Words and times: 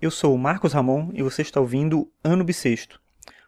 Eu 0.00 0.10
sou 0.10 0.34
o 0.34 0.38
Marcos 0.38 0.72
Ramon 0.72 1.10
e 1.12 1.22
você 1.22 1.42
está 1.42 1.60
ouvindo 1.60 2.10
Ano 2.24 2.42
Bissexto. 2.42 2.98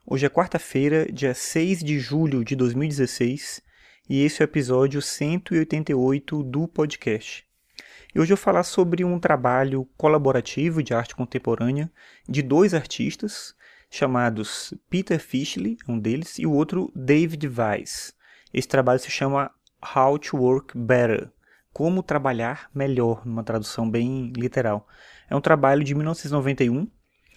Hoje 0.06 0.26
é 0.26 0.28
quarta-feira, 0.28 1.10
dia 1.10 1.32
6 1.32 1.82
de 1.82 1.98
julho 1.98 2.44
de 2.44 2.54
2016, 2.54 3.62
e 4.06 4.22
esse 4.22 4.42
é 4.42 4.44
o 4.44 4.44
episódio 4.44 5.00
188 5.00 6.42
do 6.42 6.68
podcast. 6.68 7.46
E 8.14 8.20
hoje 8.20 8.34
eu 8.34 8.36
vou 8.36 8.44
falar 8.44 8.64
sobre 8.64 9.02
um 9.02 9.18
trabalho 9.18 9.88
colaborativo 9.96 10.82
de 10.82 10.92
arte 10.92 11.16
contemporânea 11.16 11.90
de 12.28 12.42
dois 12.42 12.74
artistas, 12.74 13.54
chamados 13.90 14.74
Peter 14.90 15.18
Fishley, 15.18 15.78
um 15.88 15.98
deles, 15.98 16.38
e 16.38 16.44
o 16.44 16.52
outro 16.52 16.92
David 16.94 17.48
Weiss. 17.48 18.14
Esse 18.52 18.68
trabalho 18.68 19.00
se 19.00 19.10
chama 19.10 19.50
How 19.96 20.18
to 20.18 20.36
Work 20.36 20.76
Better, 20.76 21.30
como 21.72 22.02
trabalhar 22.02 22.70
melhor, 22.74 23.24
numa 23.24 23.42
tradução 23.42 23.90
bem 23.90 24.32
literal. 24.36 24.86
É 25.28 25.34
um 25.34 25.40
trabalho 25.40 25.82
de 25.82 25.94
1991 25.94 26.86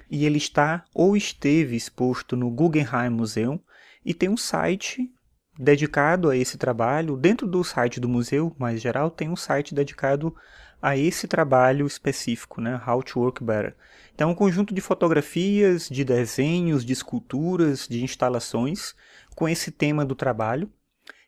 e 0.09 0.25
ele 0.25 0.37
está 0.37 0.83
ou 0.93 1.15
esteve 1.15 1.75
exposto 1.75 2.35
no 2.35 2.49
Guggenheim 2.49 3.09
Museum 3.09 3.59
e 4.05 4.13
tem 4.13 4.29
um 4.29 4.37
site 4.37 5.11
dedicado 5.57 6.29
a 6.29 6.35
esse 6.35 6.57
trabalho. 6.57 7.15
Dentro 7.15 7.47
do 7.47 7.63
site 7.63 7.99
do 7.99 8.09
museu, 8.09 8.55
mais 8.59 8.81
geral, 8.81 9.09
tem 9.09 9.29
um 9.29 9.35
site 9.35 9.73
dedicado 9.73 10.35
a 10.81 10.97
esse 10.97 11.27
trabalho 11.27 11.87
específico, 11.87 12.61
né? 12.61 12.79
How 12.85 13.01
to 13.01 13.19
Work 13.19 13.43
Better. 13.43 13.75
Então, 14.13 14.29
é 14.29 14.31
um 14.31 14.35
conjunto 14.35 14.73
de 14.73 14.81
fotografias, 14.81 15.89
de 15.89 16.03
desenhos, 16.03 16.85
de 16.85 16.93
esculturas, 16.93 17.87
de 17.87 18.03
instalações 18.03 18.93
com 19.35 19.47
esse 19.49 19.71
tema 19.71 20.05
do 20.05 20.15
trabalho. 20.15 20.69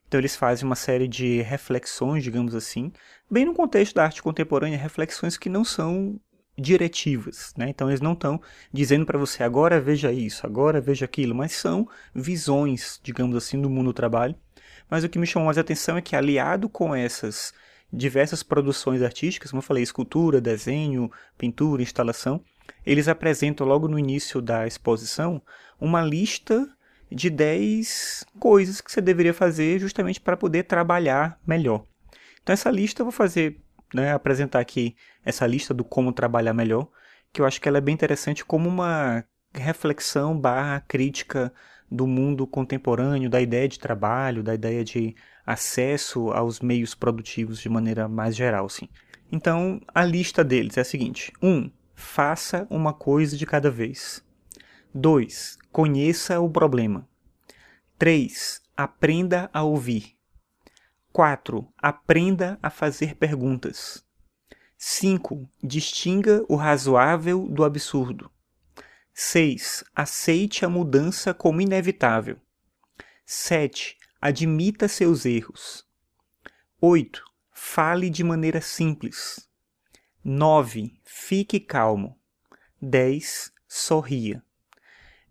Então, 0.08 0.20
eles 0.20 0.36
fazem 0.36 0.66
uma 0.66 0.76
série 0.76 1.08
de 1.08 1.42
reflexões, 1.42 2.24
digamos 2.24 2.56
assim, 2.56 2.92
bem 3.30 3.46
no 3.46 3.54
contexto 3.54 3.96
da 3.96 4.04
arte 4.04 4.24
contemporânea, 4.24 4.78
reflexões 4.78 5.38
que 5.38 5.50
não 5.50 5.66
são 5.66 6.20
diretivas, 6.58 7.54
né? 7.56 7.70
Então 7.70 7.88
eles 7.88 8.02
não 8.02 8.14
estão 8.14 8.42
dizendo 8.74 9.06
para 9.06 9.20
você 9.20 9.44
agora 9.44 9.80
veja 9.80 10.12
isso, 10.12 10.46
agora 10.46 10.82
veja 10.82 11.06
aquilo, 11.06 11.36
mas 11.36 11.52
são 11.52 11.88
visões, 12.16 13.00
digamos 13.04 13.36
assim, 13.36 13.62
do 13.62 13.70
mundo 13.70 13.88
do 13.88 13.94
trabalho. 13.94 14.36
Mas 14.90 15.04
o 15.04 15.10
que 15.10 15.20
me 15.20 15.28
chamou 15.28 15.46
mais 15.46 15.58
a 15.58 15.62
atenção 15.62 15.98
é 15.98 16.02
que 16.02 16.16
aliado 16.16 16.68
com 16.68 16.96
essas 16.96 17.54
diversas 17.94 18.42
produções 18.42 19.02
artísticas, 19.02 19.52
como 19.52 19.60
eu 19.60 19.66
falei, 19.66 19.84
escultura, 19.84 20.42
desenho, 20.42 21.12
pintura, 21.38 21.84
instalação, 21.84 22.42
eles 22.86 23.08
apresentam 23.08 23.68
logo 23.68 23.88
no 23.88 24.00
início 24.00 24.42
da 24.42 24.66
exposição 24.66 25.42
uma 25.80 26.02
lista 26.02 26.68
de 27.12 27.30
10 27.30 28.26
coisas 28.40 28.82
que 28.82 28.92
você 28.92 29.02
deveria 29.02 29.34
fazer 29.34 29.80
justamente 29.80 30.20
para 30.20 30.38
poder 30.38 30.64
trabalhar 30.64 31.40
melhor. 31.46 31.86
Então 32.42 32.54
essa 32.54 32.70
lista 32.70 33.02
eu 33.02 33.06
vou 33.06 33.12
fazer, 33.12 33.62
né, 33.94 34.14
apresentar 34.14 34.60
aqui 34.60 34.96
essa 35.24 35.46
lista 35.46 35.74
do 35.74 35.84
como 35.84 36.12
trabalhar 36.12 36.54
melhor, 36.54 36.88
que 37.32 37.42
eu 37.42 37.46
acho 37.46 37.62
que 37.62 37.68
ela 37.68 37.78
é 37.78 37.82
bem 37.82 37.94
interessante 37.94 38.46
como 38.46 38.70
uma 38.70 39.24
reflexão 39.54 40.38
barra 40.38 40.82
crítica 40.82 41.54
do 41.90 42.06
mundo 42.06 42.46
contemporâneo, 42.46 43.30
da 43.30 43.42
ideia 43.42 43.68
de 43.68 43.80
trabalho, 43.80 44.44
da 44.44 44.54
ideia 44.54 44.84
de 44.84 45.16
acesso 45.46 46.30
aos 46.32 46.60
meios 46.60 46.94
produtivos 46.94 47.60
de 47.60 47.70
maneira 47.70 48.08
mais 48.08 48.36
geral, 48.36 48.68
sim. 48.68 48.90
Então, 49.32 49.82
a 49.94 50.04
lista 50.04 50.44
deles 50.44 50.78
é 50.78 50.82
a 50.82 50.86
seguinte: 50.86 51.32
1. 51.42 51.50
Um, 51.50 51.72
faça 51.96 52.68
uma 52.70 52.94
coisa 52.94 53.38
de 53.38 53.46
cada 53.46 53.72
vez. 53.72 54.24
2. 55.00 55.60
Conheça 55.72 56.40
o 56.40 56.50
problema. 56.50 57.08
3. 58.00 58.64
Aprenda 58.76 59.48
a 59.54 59.62
ouvir. 59.62 60.18
4. 61.14 61.72
Aprenda 61.78 62.58
a 62.64 62.72
fazer 62.72 63.16
perguntas. 63.16 64.04
5. 64.76 65.48
Distinga 65.64 66.44
o 66.50 66.56
razoável 66.56 67.48
do 67.48 67.64
absurdo. 67.64 68.32
6. 69.14 69.84
Aceite 69.96 70.66
a 70.66 70.70
mudança 70.70 71.32
como 71.32 71.62
inevitável. 71.62 72.40
7. 73.24 73.96
Admita 74.20 74.88
seus 74.88 75.28
erros. 75.28 75.86
8. 76.82 77.24
Fale 77.52 78.10
de 78.10 78.24
maneira 78.24 78.62
simples. 78.62 79.48
9. 80.24 81.00
Fique 81.04 81.60
calmo. 81.60 82.20
10. 82.82 83.54
Sorria. 83.68 84.44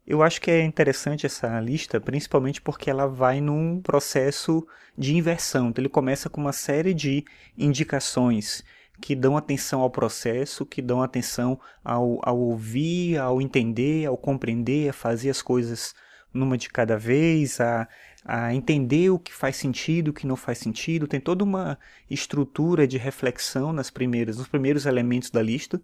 Eu 0.07 0.23
acho 0.23 0.41
que 0.41 0.51
é 0.53 0.63
interessante 0.63 1.27
essa 1.27 1.59
lista, 1.59 2.01
principalmente 2.01 2.63
porque 2.63 2.89
ela 2.89 3.09
vai 3.09 3.41
num 3.41 3.81
processo 3.83 4.65
de 4.97 5.17
inversão. 5.17 5.69
Então, 5.69 5.83
ele 5.83 5.89
começa 5.89 6.31
com 6.31 6.41
uma 6.41 6.53
série 6.53 6.95
de 6.95 7.25
indicações 7.59 8.63
que 9.01 9.17
dão 9.17 9.37
atenção 9.37 9.81
ao 9.81 9.91
processo, 9.91 10.65
que 10.65 10.81
dão 10.81 11.03
atenção 11.03 11.59
ao, 11.85 12.21
ao 12.23 12.39
ouvir, 12.39 13.19
ao 13.19 13.43
entender, 13.43 14.07
ao 14.07 14.17
compreender, 14.17 14.89
a 14.89 14.93
fazer 14.93 15.29
as 15.29 15.43
coisas 15.43 15.93
numa 16.33 16.57
de 16.57 16.69
cada 16.69 16.97
vez, 16.97 17.61
a, 17.61 17.89
a 18.25 18.55
entender 18.55 19.11
o 19.11 19.19
que 19.19 19.33
faz 19.33 19.57
sentido, 19.57 20.09
o 20.09 20.13
que 20.13 20.27
não 20.27 20.37
faz 20.37 20.59
sentido. 20.59 21.09
Tem 21.09 21.21
toda 21.21 21.43
uma 21.43 21.79
estrutura 22.09 22.87
de 22.87 22.97
reflexão 22.97 23.73
nas 23.73 23.91
primeiras, 23.91 24.39
nos 24.39 24.47
primeiros 24.47 24.87
elementos 24.87 25.31
da 25.31 25.43
lista. 25.43 25.81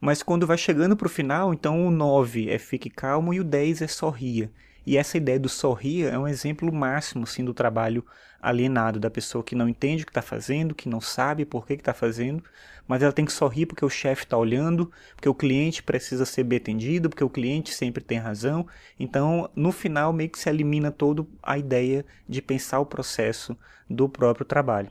Mas 0.00 0.22
quando 0.22 0.46
vai 0.46 0.56
chegando 0.56 0.96
para 0.96 1.06
o 1.06 1.10
final, 1.10 1.52
então 1.52 1.86
o 1.86 1.90
9 1.90 2.48
é 2.48 2.58
fique 2.58 2.88
calmo 2.88 3.34
e 3.34 3.40
o 3.40 3.44
10 3.44 3.82
é 3.82 3.86
sorria. 3.86 4.50
E 4.86 4.96
essa 4.96 5.18
ideia 5.18 5.38
do 5.38 5.48
sorrir 5.48 6.06
é 6.06 6.18
um 6.18 6.26
exemplo 6.26 6.72
máximo 6.72 7.24
assim, 7.24 7.44
do 7.44 7.52
trabalho 7.52 8.04
alienado, 8.40 8.98
da 8.98 9.10
pessoa 9.10 9.44
que 9.44 9.54
não 9.54 9.68
entende 9.68 10.02
o 10.02 10.06
que 10.06 10.10
está 10.10 10.22
fazendo, 10.22 10.74
que 10.74 10.88
não 10.88 11.02
sabe 11.02 11.44
por 11.44 11.66
que 11.66 11.74
está 11.74 11.92
fazendo, 11.92 12.42
mas 12.88 13.02
ela 13.02 13.12
tem 13.12 13.26
que 13.26 13.32
sorrir 13.32 13.66
porque 13.66 13.84
o 13.84 13.90
chefe 13.90 14.24
está 14.24 14.38
olhando, 14.38 14.90
porque 15.14 15.28
o 15.28 15.34
cliente 15.34 15.82
precisa 15.82 16.24
ser 16.24 16.44
bem 16.44 16.56
atendido, 16.56 17.10
porque 17.10 17.22
o 17.22 17.28
cliente 17.28 17.74
sempre 17.74 18.02
tem 18.02 18.18
razão. 18.18 18.66
Então, 18.98 19.50
no 19.54 19.70
final, 19.70 20.14
meio 20.14 20.30
que 20.30 20.38
se 20.38 20.48
elimina 20.48 20.90
toda 20.90 21.26
a 21.42 21.58
ideia 21.58 22.06
de 22.26 22.40
pensar 22.40 22.80
o 22.80 22.86
processo 22.86 23.54
do 23.88 24.08
próprio 24.08 24.46
trabalho. 24.46 24.90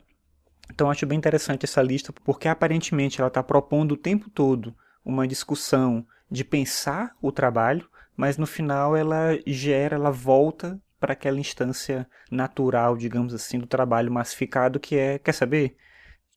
Então, 0.72 0.88
acho 0.88 1.04
bem 1.04 1.18
interessante 1.18 1.64
essa 1.64 1.82
lista, 1.82 2.12
porque 2.24 2.46
aparentemente 2.46 3.20
ela 3.20 3.26
está 3.26 3.42
propondo 3.42 3.92
o 3.92 3.96
tempo 3.96 4.30
todo 4.30 4.72
uma 5.04 5.26
discussão 5.26 6.06
de 6.30 6.44
pensar 6.44 7.16
o 7.20 7.32
trabalho, 7.32 7.88
mas 8.16 8.36
no 8.36 8.46
final 8.46 8.96
ela 8.96 9.38
gera, 9.46 9.96
ela 9.96 10.10
volta 10.10 10.80
para 10.98 11.14
aquela 11.14 11.40
instância 11.40 12.06
natural, 12.30 12.96
digamos 12.96 13.32
assim, 13.34 13.58
do 13.58 13.66
trabalho 13.66 14.12
massificado 14.12 14.78
que 14.78 14.96
é, 14.96 15.18
quer 15.18 15.32
saber? 15.32 15.76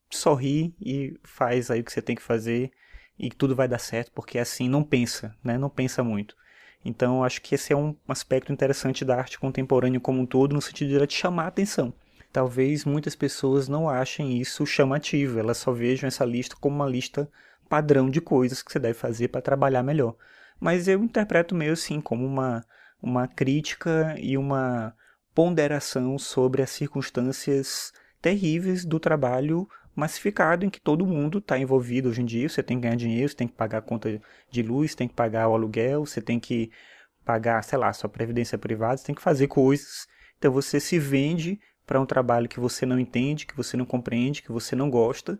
Sorri 0.09 0.73
e 0.79 1.19
faz 1.23 1.69
aí 1.69 1.81
o 1.81 1.83
que 1.83 1.91
você 1.91 2.01
tem 2.01 2.15
que 2.15 2.21
fazer 2.21 2.71
e 3.19 3.29
tudo 3.29 3.55
vai 3.55 3.67
dar 3.67 3.79
certo, 3.79 4.11
porque 4.13 4.39
assim 4.39 4.69
não 4.69 4.83
pensa, 4.83 5.35
né? 5.43 5.57
Não 5.57 5.69
pensa 5.69 6.03
muito. 6.03 6.35
Então, 6.85 7.23
acho 7.23 7.41
que 7.41 7.55
esse 7.55 7.71
é 7.71 7.75
um 7.75 7.95
aspecto 8.07 8.51
interessante 8.51 9.05
da 9.05 9.17
arte 9.17 9.39
contemporânea 9.39 9.99
como 9.99 10.21
um 10.21 10.25
todo, 10.25 10.53
no 10.53 10.61
sentido 10.61 10.99
de 10.99 11.07
te 11.07 11.15
chamar 11.15 11.45
a 11.45 11.47
atenção. 11.47 11.93
Talvez 12.31 12.83
muitas 12.83 13.15
pessoas 13.15 13.67
não 13.67 13.87
achem 13.87 14.39
isso 14.39 14.65
chamativo, 14.65 15.39
elas 15.39 15.57
só 15.57 15.71
vejam 15.71 16.07
essa 16.07 16.25
lista 16.25 16.55
como 16.59 16.75
uma 16.75 16.87
lista 16.87 17.29
padrão 17.73 18.09
de 18.09 18.21
coisas 18.21 18.61
que 18.61 18.71
você 18.71 18.79
deve 18.79 18.93
fazer 18.93 19.29
para 19.29 19.41
trabalhar 19.41 19.81
melhor 19.81 20.15
mas 20.63 20.87
eu 20.87 21.03
interpreto 21.03 21.53
meio 21.53 21.73
assim 21.73 21.99
como 21.99 22.25
uma, 22.25 22.65
uma 23.01 23.27
crítica 23.27 24.15
e 24.17 24.37
uma 24.37 24.95
ponderação 25.35 26.17
sobre 26.17 26.61
as 26.61 26.69
circunstâncias 26.69 27.91
terríveis 28.21 28.85
do 28.85 28.97
trabalho 28.97 29.67
massificado 29.93 30.65
em 30.65 30.69
que 30.69 30.79
todo 30.79 31.05
mundo 31.05 31.39
está 31.39 31.59
envolvido 31.59 32.07
hoje 32.07 32.21
em 32.21 32.25
dia. 32.25 32.47
Você 32.47 32.63
tem 32.63 32.77
que 32.77 32.83
ganhar 32.83 32.95
dinheiro, 32.95 33.27
você 33.27 33.35
tem 33.35 33.47
que 33.47 33.55
pagar 33.55 33.79
a 33.79 33.81
conta 33.81 34.21
de 34.49 34.63
luz, 34.63 34.95
tem 34.95 35.07
que 35.07 35.13
pagar 35.13 35.49
o 35.49 35.53
aluguel, 35.53 36.05
você 36.05 36.21
tem 36.21 36.39
que 36.39 36.71
pagar, 37.25 37.61
sei 37.63 37.77
lá, 37.77 37.91
sua 37.91 38.09
previdência 38.09 38.57
privada, 38.57 38.95
você 38.95 39.07
tem 39.07 39.15
que 39.15 39.21
fazer 39.21 39.47
coisas. 39.47 40.07
Então 40.37 40.51
você 40.51 40.79
se 40.79 40.97
vende 40.97 41.59
para 41.85 41.99
um 41.99 42.05
trabalho 42.05 42.47
que 42.47 42.59
você 42.59 42.85
não 42.85 42.97
entende, 42.97 43.45
que 43.45 43.55
você 43.55 43.75
não 43.75 43.85
compreende, 43.85 44.41
que 44.41 44.51
você 44.51 44.75
não 44.75 44.89
gosta, 44.89 45.37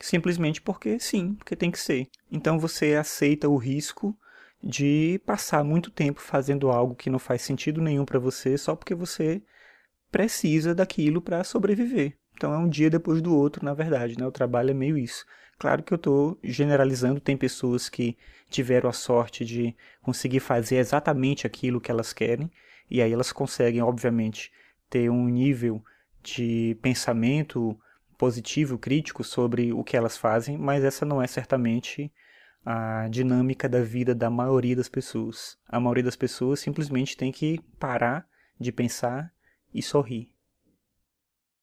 simplesmente 0.00 0.60
porque 0.60 0.98
sim, 0.98 1.34
porque 1.34 1.56
tem 1.56 1.70
que 1.70 1.78
ser. 1.78 2.08
Então 2.30 2.58
você 2.58 2.94
aceita 2.94 3.48
o 3.48 3.56
risco 3.56 4.16
de 4.62 5.20
passar 5.24 5.62
muito 5.62 5.90
tempo 5.90 6.20
fazendo 6.20 6.70
algo 6.70 6.94
que 6.94 7.10
não 7.10 7.18
faz 7.18 7.42
sentido 7.42 7.80
nenhum 7.80 8.04
para 8.04 8.18
você 8.18 8.56
só 8.58 8.74
porque 8.74 8.94
você 8.94 9.42
precisa 10.10 10.74
daquilo 10.74 11.20
para 11.20 11.44
sobreviver. 11.44 12.16
Então 12.34 12.52
é 12.52 12.58
um 12.58 12.68
dia 12.68 12.90
depois 12.90 13.22
do 13.22 13.34
outro, 13.34 13.64
na 13.64 13.74
verdade, 13.74 14.18
né? 14.18 14.26
O 14.26 14.32
trabalho 14.32 14.70
é 14.70 14.74
meio 14.74 14.98
isso. 14.98 15.24
Claro 15.58 15.82
que 15.82 15.92
eu 15.92 15.96
estou 15.96 16.38
generalizando, 16.42 17.18
tem 17.18 17.36
pessoas 17.36 17.88
que 17.88 18.16
tiveram 18.50 18.90
a 18.90 18.92
sorte 18.92 19.44
de 19.44 19.74
conseguir 20.02 20.40
fazer 20.40 20.76
exatamente 20.76 21.46
aquilo 21.46 21.80
que 21.80 21.90
elas 21.90 22.12
querem, 22.12 22.50
e 22.90 23.00
aí 23.00 23.10
elas 23.10 23.32
conseguem, 23.32 23.82
obviamente, 23.82 24.52
ter 24.90 25.10
um 25.10 25.26
nível 25.26 25.82
de 26.22 26.76
pensamento 26.82 27.78
positivo, 28.18 28.78
crítico 28.78 29.22
sobre 29.22 29.72
o 29.72 29.84
que 29.84 29.96
elas 29.96 30.16
fazem, 30.16 30.56
mas 30.56 30.84
essa 30.84 31.04
não 31.04 31.22
é 31.22 31.26
certamente 31.26 32.12
a 32.64 33.06
dinâmica 33.08 33.68
da 33.68 33.80
vida 33.80 34.14
da 34.14 34.28
maioria 34.28 34.74
das 34.74 34.88
pessoas. 34.88 35.56
A 35.68 35.78
maioria 35.78 36.02
das 36.02 36.16
pessoas 36.16 36.60
simplesmente 36.60 37.16
tem 37.16 37.30
que 37.30 37.60
parar 37.78 38.28
de 38.58 38.72
pensar 38.72 39.32
e 39.72 39.82
sorrir. 39.82 40.30